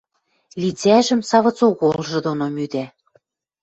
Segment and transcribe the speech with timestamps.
[0.61, 2.85] лицӓжӹм савыц оголжы доно мӱдӓ.